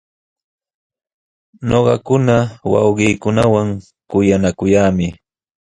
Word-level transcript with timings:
Ñuqakuna 1.67 2.35
wawqiikunawan 2.71 3.67
kuyanakuyaami. 4.09 5.07